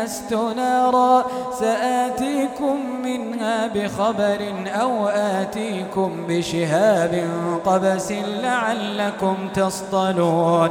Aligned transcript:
آنست 0.00 0.32
نارا 0.32 1.24
سآتيكم 1.60 2.76
منها 3.04 3.66
بخبر 3.66 4.54
أو 4.66 5.08
آتيكم 5.08 6.26
بشهاب 6.28 7.28
قبس 7.64 8.12
لعلكم 8.42 9.36
تصطلون. 9.54 10.70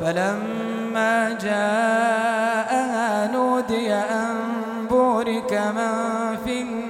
فلما 0.00 1.38
جاءها 1.42 3.32
نودي 3.32 3.94
أن 3.94 4.36
بورك 4.90 5.52
من 5.52 6.36
في 6.44 6.60
النار 6.62 6.81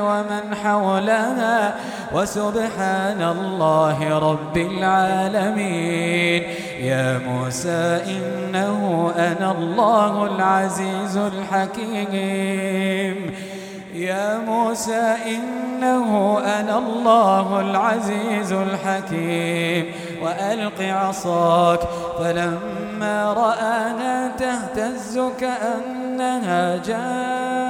ومن 0.00 0.54
حولها 0.62 1.74
وسبحان 2.14 3.22
الله 3.22 4.18
رب 4.18 4.56
العالمين. 4.56 6.42
يا 6.80 7.18
موسى 7.18 8.00
إنه 8.06 9.12
أنا 9.16 9.54
الله 9.58 10.26
العزيز 10.26 11.16
الحكيم. 11.16 13.16
يا 13.94 14.38
موسى 14.38 15.16
إنه 15.26 16.38
أنا 16.60 16.78
الله 16.78 17.60
العزيز 17.60 18.52
الحكيم. 18.52 19.84
وألق 20.22 20.80
عصاك 20.80 21.80
فلما 22.18 23.32
رآها 23.32 24.30
تهتز 24.38 25.20
كأنها 25.40 26.76
جان. 26.76 27.69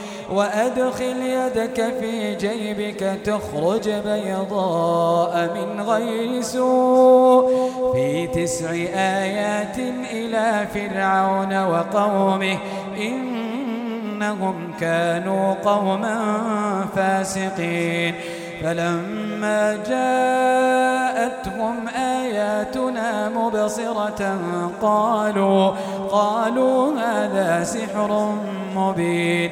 وأدخل 0.31 1.17
يدك 1.21 1.93
في 1.99 2.35
جيبك 2.35 3.17
تخرج 3.25 3.89
بيضاء 3.89 5.49
من 5.55 5.81
غير 5.81 6.41
سوء. 6.41 7.71
في 7.93 8.27
تسع 8.27 8.71
آيات 8.95 9.77
إلى 10.13 10.67
فرعون 10.73 11.65
وقومه 11.65 12.57
إنهم 12.97 14.71
كانوا 14.79 15.53
قوما 15.53 16.17
فاسقين. 16.95 18.15
فلما 18.63 19.77
جاءتهم 19.89 21.87
آياتنا 21.87 23.29
مبصرة 23.29 24.39
قالوا 24.81 25.71
قالوا 26.11 26.99
هذا 26.99 27.63
سحر 27.63 28.35
مبين. 28.75 29.51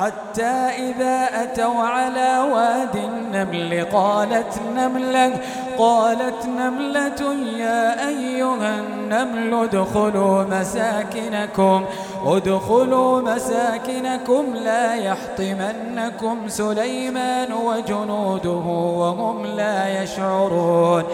حتى 0.00 0.54
إذا 0.88 1.28
أتوا 1.42 1.82
على 1.82 2.52
واد 2.52 2.96
النمل 2.96 3.86
قالت 3.92 4.60
نملة 4.76 5.40
قالت 5.78 6.46
نملة 6.46 7.34
يا 7.58 8.08
أيها 8.08 8.78
النمل 8.78 9.54
ادخلوا 9.54 10.44
مساكنكم. 10.44 11.84
ادخلوا 12.26 13.20
مساكنكم 13.20 14.44
لا 14.54 14.94
يحطمنكم 14.94 16.48
سليمان 16.48 17.52
وجنوده 17.52 18.64
وهم 19.00 19.46
لا 19.46 20.02
يشعرون. 20.02 21.04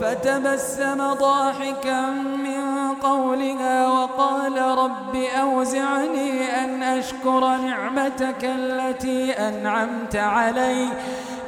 فتبسم 0.00 1.14
ضاحكا 1.14 2.00
من 2.44 2.79
قولها 3.02 3.88
وقال 3.88 4.58
رب 4.58 5.14
أوزعني 5.40 6.64
أن 6.64 6.82
أشكر 6.82 7.56
نعمتك 7.56 8.44
التي 8.44 9.32
أنعمت 9.32 10.16
علي 10.16 10.88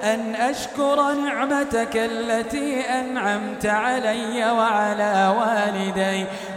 أن 0.03 0.35
أشكر 0.35 1.13
نعمتك 1.13 1.97
التي 1.97 2.81
أنعمت 2.81 3.67
علي 3.67 4.51
وعلى 4.51 5.35
والدي. 5.39 6.27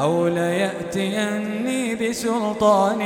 أو 0.00 0.28
ليأتيني 0.28 1.94
بسلطان 1.94 2.98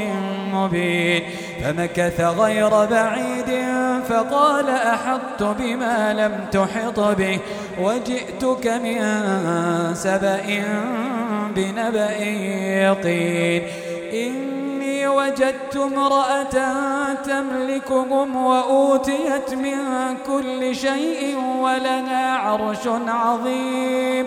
مبين 0.53 1.23
فمكث 1.65 2.21
غير 2.21 2.85
بعيد 2.85 3.67
فقال 4.09 4.69
أحطت 4.69 5.43
بما 5.43 6.12
لم 6.12 6.47
تحط 6.53 7.00
به 7.00 7.39
وجئتك 7.81 8.67
من 8.67 9.00
سبأ 9.94 10.65
بنبأ 11.56 12.17
يقين 12.83 13.62
إني 14.12 15.09
وجدت 15.09 15.77
امرأة 15.77 16.55
تملكهم 17.15 18.37
وأوتيت 18.37 19.55
من 19.55 19.77
كل 20.27 20.77
شيء 20.77 21.37
ولها 21.61 22.37
عرش 22.37 22.87
عظيم 23.09 24.27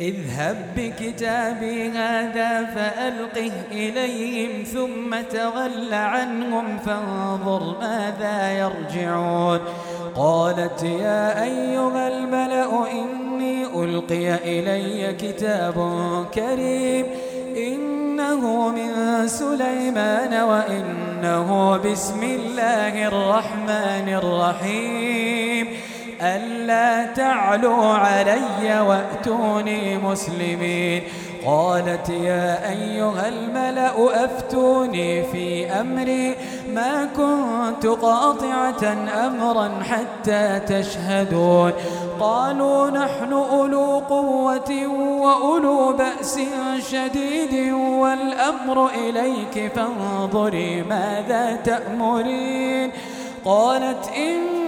اذهب 0.00 0.56
بكتابي 0.76 1.88
هذا 1.88 2.64
فألقه 2.74 3.52
إليهم 3.72 4.64
ثم 4.64 5.16
تول 5.38 5.94
عنهم 5.94 6.78
فانظر 6.78 7.76
ماذا 7.80 8.52
يرجعون. 8.52 9.60
قالت 10.16 10.82
يا 10.82 11.42
أيها 11.42 12.08
الملأ 12.08 12.92
إني 12.92 13.64
ألقي 13.84 14.34
إلي 14.34 15.12
كتاب 15.12 15.74
كريم 16.34 17.06
إنه 17.56 18.68
من 18.68 19.28
سليمان 19.28 20.42
وإنه 20.42 21.76
بسم 21.76 22.22
الله 22.22 23.08
الرحمن 23.08 24.08
الرحيم. 24.08 25.37
ألا 26.22 27.06
تعلوا 27.06 27.94
علي 27.94 28.80
وأتوني 28.80 29.98
مسلمين. 29.98 31.02
قالت 31.46 32.08
يا 32.08 32.70
أيها 32.70 33.28
الملأ 33.28 34.24
أفتوني 34.24 35.22
في 35.22 35.66
أمري. 35.66 36.34
ما 36.74 37.08
كنت 37.16 37.86
قاطعة 37.86 38.84
أمرا 39.26 39.70
حتى 39.90 40.60
تشهدون. 40.60 41.72
قالوا 42.20 42.90
نحن 42.90 43.32
أولو 43.32 43.98
قوة 43.98 44.86
وأولو 45.22 45.92
بأس 45.92 46.40
شديد 46.90 47.72
والأمر 47.72 48.90
إليك 48.94 49.72
فانظري 49.76 50.82
ماذا 50.82 51.58
تأمرين. 51.64 52.92
قالت 53.44 54.10
إن 54.16 54.67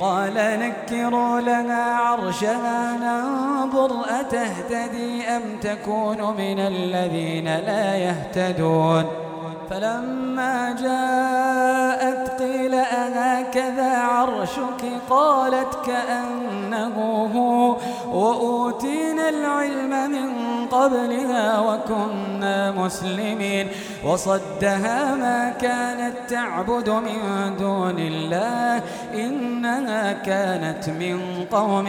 قال 0.00 0.34
نكروا 0.34 1.40
لها 1.40 1.94
عرشها 1.94 2.96
ننظر 2.96 3.90
أتهتدي 4.20 5.24
أم 5.24 5.42
تكون 5.60 6.36
من 6.36 6.58
الذين 6.58 7.44
لا 7.44 7.96
يهتدون 7.96 9.27
فلما 9.70 10.76
جاءت 10.82 12.42
قيل 12.42 12.74
أهكذا 12.74 13.98
عرشك؟ 13.98 14.84
قالت 15.10 15.78
كأنه 15.86 17.28
هو. 17.34 17.76
وأوتينا 18.12 19.28
العلم 19.28 20.10
من 20.10 20.28
قبلها 20.66 21.60
وكنا 21.60 22.70
مسلمين. 22.70 23.68
وصدها 24.04 25.14
ما 25.14 25.50
كانت 25.60 26.14
تعبد 26.28 26.90
من 26.90 27.56
دون 27.58 27.98
الله. 27.98 28.82
إنها 29.14 30.12
كانت 30.12 30.88
من 30.88 31.44
قوم 31.52 31.86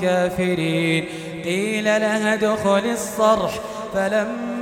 كافرين. 0.00 1.04
قيل 1.44 1.84
لها 1.84 2.34
ادخل 2.34 2.90
الصرح. 2.92 3.52
فلما 3.94 4.51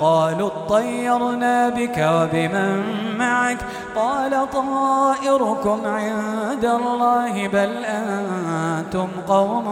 قالوا 0.00 0.48
اطيرنا 0.48 1.68
بك 1.68 1.98
وبمن 1.98 2.82
معك 3.18 3.58
قال 3.96 4.50
طائركم 4.50 5.80
عند 5.84 6.64
الله 6.64 7.48
بل 7.48 7.84
أنتم 7.84 9.08
قوم 9.28 9.64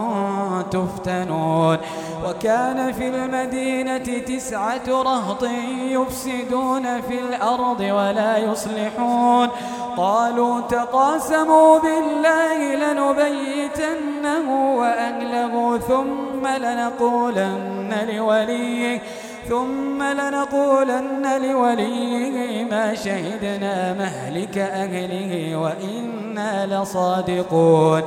تفتنون 0.71 1.77
وكان 2.25 2.93
في 2.93 3.07
المدينة 3.07 4.19
تسعة 4.19 4.87
رهط 4.87 5.43
يفسدون 5.89 7.01
في 7.01 7.19
الأرض 7.19 7.79
ولا 7.79 8.37
يصلحون 8.37 9.49
قالوا 9.97 10.61
تقاسموا 10.61 11.79
بالله 11.79 12.75
لنبيتنه 12.75 14.75
وأهله 14.77 15.77
ثم 15.77 16.47
لنقولن 16.47 18.07
لوليه 18.13 19.01
ثم 19.49 20.03
لنقولن 20.03 21.41
لوليه 21.43 22.65
ما 22.65 22.95
شهدنا 22.95 23.93
مهلك 23.93 24.57
أهله 24.57 25.55
وإنا 25.57 26.65
لصادقون. 26.65 28.01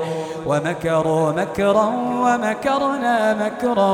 ومكروا 0.47 1.33
مكرا 1.33 1.87
ومكرنا 2.25 3.47
مكرا 3.47 3.93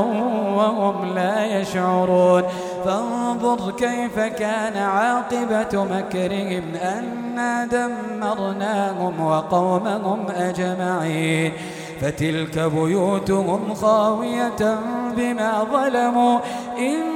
وهم 0.56 1.14
لا 1.14 1.44
يشعرون. 1.44 2.42
فانظر 2.84 3.70
كيف 3.70 4.18
كان 4.18 4.76
عاقبة 4.76 5.84
مكرهم 5.84 6.64
أنا 6.74 7.64
دمرناهم 7.64 9.26
وقومهم 9.26 10.26
أجمعين. 10.36 11.52
فتلك 12.00 12.58
بيوتهم 12.58 13.74
خاوية 13.74 14.78
بما 15.16 15.64
ظلموا. 15.72 16.38
إن 16.78 17.15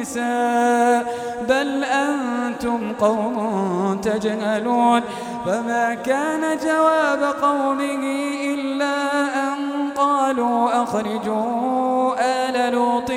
النساء 0.00 1.04
بل 1.48 1.84
أنتم 1.84 2.92
قوم 3.00 4.00
تجهلون. 4.02 5.02
فما 5.46 5.94
كان 5.94 6.58
جواب 6.64 7.34
قومه 7.42 8.02
إلا 8.44 8.94
أن 9.34 9.58
قالوا 9.96 10.82
أخرجوا 10.82 12.14
آل 12.20 12.72
لوط 12.72 13.10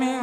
من 0.00 0.20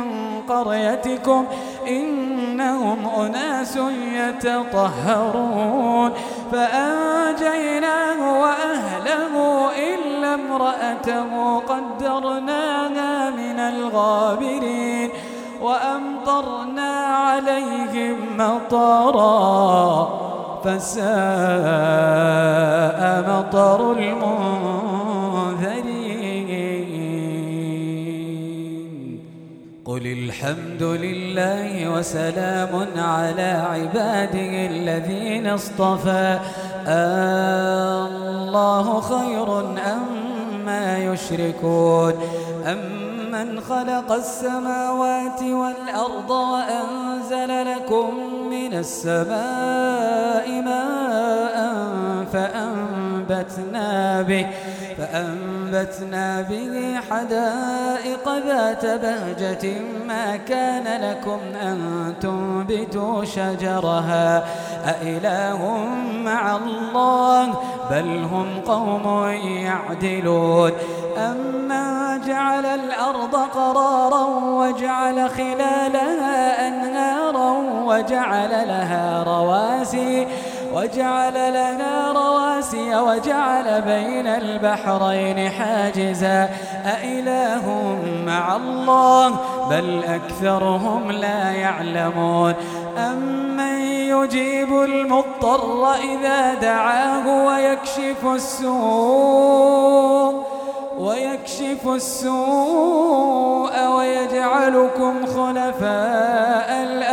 قريتكم 0.50 1.46
إنهم 1.88 3.10
أناس 3.20 3.80
يتطهرون. 4.14 6.12
فأنجيناه 6.52 8.42
وأهله 8.42 9.34
إلا 9.94 10.34
امرأته 10.34 11.60
قدرناها 11.60 13.30
من 13.30 13.60
الغابرين. 13.60 15.10
وأمطرنا 15.64 16.92
عليهم 17.06 18.18
مطرا 18.38 20.08
فساء 20.64 21.04
مطر 23.30 23.80
المنذرين. 23.92 24.44
قل 29.86 30.08
الحمد 30.08 30.84
لله 30.84 31.90
وسلام 31.90 32.88
على 32.98 33.52
عباده 33.72 34.68
الذين 34.68 35.48
اصطفى. 35.48 36.40
الله 38.08 39.02
خير 39.02 39.60
أما 39.96 40.98
يشركون. 40.98 42.14
أم 42.66 43.13
من 43.34 43.60
خلق 43.70 44.12
السماوات 44.12 45.42
والأرض 45.44 46.30
وأنزل 46.30 47.52
لكم 47.72 48.10
من 48.50 48.74
السماء 48.74 50.48
ماء 50.62 51.58
فأنبتنا 52.34 54.22
به. 54.22 54.48
فأنبتنا 55.04 56.42
به 56.42 57.00
حدائق 57.12 58.30
ذات 58.48 58.86
بهجة 58.86 59.80
ما 60.08 60.38
كان 60.38 61.02
لكم 61.02 61.40
أن 61.62 62.14
تنبتوا 62.22 63.26
شجرها 63.26 64.44
أإله 64.86 65.88
مع 66.24 66.58
الله 66.58 67.54
بل 67.92 68.28
هم 68.32 68.62
قوم 68.66 69.28
يعدلون 69.44 70.72
أما 71.18 72.20
جعل 72.28 72.66
الأرض 72.66 73.36
قرارا 73.36 74.26
وجعل 74.46 75.30
خلالها 75.30 76.68
أنهارا 76.68 77.52
وجعل 77.86 78.50
لها 78.50 79.24
رواسي 79.24 80.28
وجعل 80.74 81.34
لها 81.34 82.12
رواسي 82.12 82.96
وجعل 82.96 83.82
بين 83.82 84.28
البحرين 84.28 85.50
حاجزا. 85.50 86.50
أإله 86.86 87.96
مع 88.26 88.56
الله 88.56 89.30
بل 89.70 90.04
أكثرهم 90.04 91.12
لا 91.12 91.52
يعلمون. 91.52 92.54
أمن 92.98 93.82
يجيب 94.14 94.82
المضطر 94.84 95.94
إذا 95.94 96.54
دعاه 96.54 97.46
ويكشف 97.46 98.26
السوء 98.26 99.74
ويكشف 100.98 101.88
السوء 101.88 103.74
ويجعلكم 103.88 105.26
خلفاء 105.26 106.84
الأرض. 106.84 107.13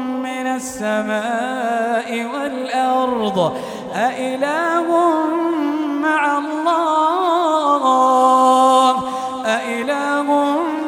السماء 0.55 2.25
والأرض 2.33 3.57
أإله 3.95 4.87
مع 6.01 6.37
الله؟ 6.37 7.71
أإله 9.45 10.27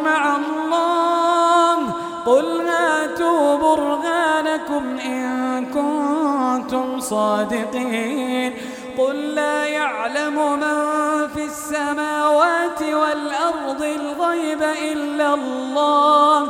مع 0.05 0.35
الله؟ 0.35 1.77
قل 2.25 2.61
هاتوا 2.61 3.55
برهانكم 3.55 4.97
إن 5.05 5.65
كنتم 5.65 6.99
صادقين. 6.99 8.53
قل 8.97 9.15
لا 9.35 9.65
يعلم 9.65 10.59
من 10.59 11.27
في 11.27 11.45
السماوات 11.45 12.81
والأرض 12.81 13.81
الغيب 13.81 14.61
إلا 14.91 15.33
الله. 15.33 16.49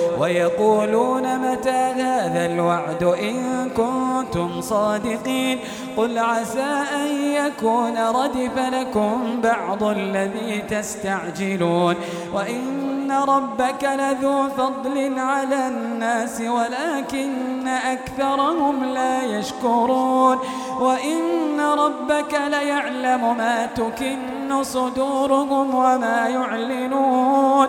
ويقولون 0.21 1.51
متى 1.51 1.69
هذا 1.69 2.45
الوعد 2.45 3.03
إن 3.03 3.69
كنتم 3.69 4.61
صادقين؟ 4.61 5.59
قل 5.97 6.17
عسى 6.17 6.83
أن 6.95 7.07
يكون 7.33 7.97
ردف 7.97 8.57
لكم 8.73 9.41
بعض 9.41 9.83
الذي 9.83 10.63
تستعجلون. 10.69 11.95
وإن 12.33 12.80
ربك 13.11 13.83
لذو 13.83 14.49
فضل 14.49 15.19
على 15.19 15.67
الناس 15.67 16.41
ولكن 16.41 17.67
أكثرهم 17.67 18.83
لا 18.83 19.23
يشكرون 19.23 20.37
وإن 20.79 21.61
ربك 21.61 22.41
ليعلم 22.47 23.37
ما 23.37 23.65
تكن 23.65 24.63
صدورهم 24.63 25.75
وما 25.75 26.27
يعلنون 26.27 27.67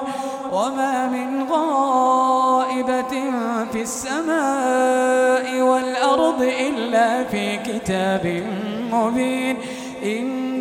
وما 0.52 1.06
من 1.06 1.46
غائبة 1.50 3.30
في 3.72 3.82
السماء 3.82 5.62
والأرض 5.62 6.42
إلا 6.42 7.24
في 7.24 7.56
كتاب 7.56 8.44
مبين 8.92 9.56
إن 10.02 10.31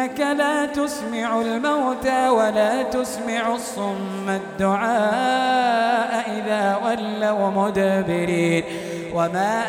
إنك 0.00 0.20
لا 0.20 0.66
تسمع 0.66 1.40
الموتى 1.40 2.28
ولا 2.28 2.82
تسمع 2.82 3.54
الصم 3.54 4.28
الدعاء 4.28 6.24
إذا 6.38 6.80
ولوا 6.84 7.50
مدبرين. 7.50 8.64
وما 9.14 9.62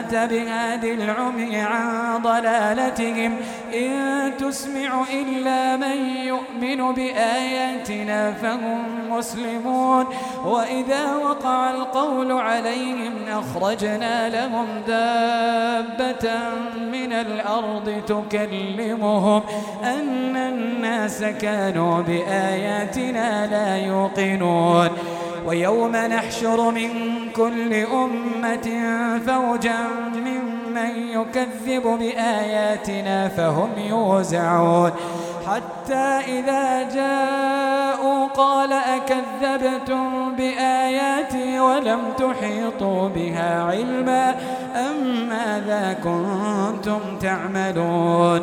أنت 0.00 0.14
بهاد 0.14 0.84
العمي 0.84 1.56
عن 1.56 2.22
ضلالتهم 2.22 3.36
إن 3.74 4.32
تسمع 4.38 5.04
إلا 5.12 5.76
من 5.76 6.16
يؤمن 6.16 6.94
بآياتنا 6.94 8.32
فهم 8.32 8.78
مسلمون. 9.10 10.06
وإذا 10.44 11.14
وقع 11.14 11.70
القول 11.70 12.32
عليهم 12.32 13.12
أخرجنا 13.28 14.28
لهم 14.28 14.66
دابة 14.86 16.30
من 16.92 17.12
الأرض 17.12 18.02
تكلمهم 18.06 19.42
أن 19.84 20.36
الناس 20.36 21.24
كانوا 21.24 22.02
بآياتنا 22.02 23.46
لا 23.46 23.86
يوقنون. 23.86 24.88
ويوم 25.46 25.96
نحشر 25.96 26.70
من 26.70 26.90
كل 27.36 27.74
أمة 27.74 28.68
فوجا 29.26 29.80
ممن 30.74 31.08
يكذب 31.08 31.82
بآياتنا 31.82 33.28
فهم 33.28 33.70
يوزعون. 33.78 34.90
حتى 35.46 36.20
إذا 36.28 36.82
جاءوا 36.94 38.28
قال 38.28 38.72
أكذبتم 38.72 40.34
بآياتي 40.36 41.60
ولم 41.60 42.00
تحيطوا 42.18 43.08
بها 43.08 43.62
علما 43.62 44.34
أم 44.76 45.28
ماذا 45.28 45.96
كنتم 46.04 47.18
تعملون؟ 47.20 48.42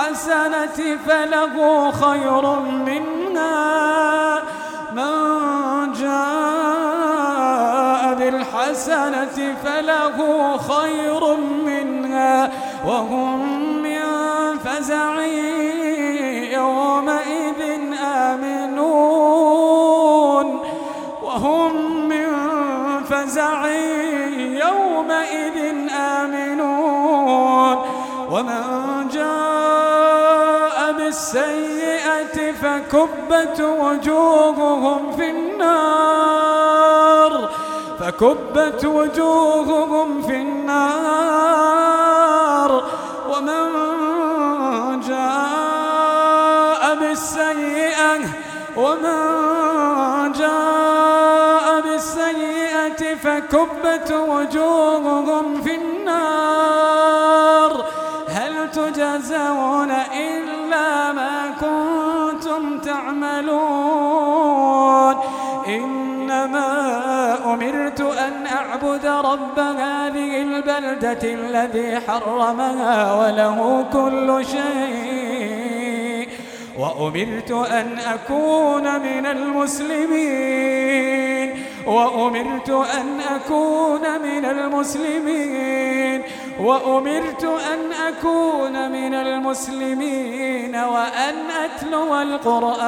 بالحسنة 0.00 0.96
فله 1.06 1.90
خير 1.90 2.44
منها. 2.60 4.42
من 4.92 5.92
جاء 5.92 7.20
بالحسنة 8.14 9.54
فله 9.64 10.18
خير 10.56 11.36
منها. 11.66 12.50
وهم 12.86 13.38
من 13.82 14.00
فزع 14.64 15.22
يومئذ 16.52 17.60
آمنون. 18.04 19.36
وهم 21.22 21.72
من 22.08 22.28
فزع 23.10 23.66
يومئذ 24.38 25.58
آمنون. 25.94 27.76
ومن 28.30 28.69
فكبت 32.90 33.60
وجوههم 33.60 35.12
في 35.16 35.30
النار. 35.30 36.50
فكبت 38.00 38.84
وجوههم 38.84 40.22
في 40.22 40.36
النار. 40.36 41.50
ومن 43.30 43.70
جاء 45.00 46.94
بالسيئة 47.00 48.18
ومن 48.76 50.32
جاء 50.32 51.80
بالسيئة 51.80 53.14
فكبت 53.14 54.12
وجوههم 54.12 55.62
في 55.62 55.74
النار. 55.74 56.10
هل 58.28 58.70
تجزون 58.70 59.90
إلا 59.90 61.12
ما 61.12 61.50
كنتم 62.60 62.78
تعملون. 62.78 63.40
إنما 65.68 66.68
أمرت 67.54 68.00
أن 68.00 68.46
أعبد 68.46 69.06
رب 69.06 69.58
هذه 69.58 70.42
البلدة 70.42 71.18
الذي 71.22 72.00
حرمها 72.00 73.14
وله 73.14 73.84
كل 73.92 74.44
شيء. 74.46 76.28
وأمرت 76.78 77.50
أن 77.50 77.98
أكون 77.98 79.00
من 79.00 79.26
المسلمين. 79.26 80.70
وأمرت 81.86 82.70
أن 82.70 83.20
أكون 83.34 84.00
من 84.22 84.44
المسلمين. 84.44 86.22
وأمرت 86.60 87.44
أن 87.44 87.92
أكون 88.08 88.92
من 88.92 89.14
المسلمين 89.14 90.76
وأن 90.76 91.34
أتلو 91.64 92.22
القرآن. 92.22 92.80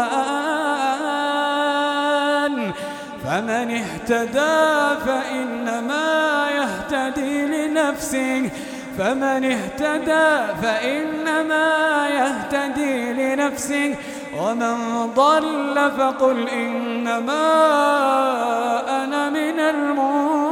فمن 3.24 3.80
اهتدى 3.80 5.00
فإنما 5.06 6.48
يهتدي 6.50 7.34
لنفسه. 7.46 8.50
فمن 8.98 9.44
اهتدى 9.44 10.28
فإنما 10.62 11.68
يهتدي 12.08 13.12
لنفسه. 13.12 13.96
ومن 14.38 15.06
ضل 15.16 15.90
فقل 15.98 16.48
إنما 16.48 17.44
أنا 19.04 19.30
من 19.30 19.60
المنذرين. 19.60 20.51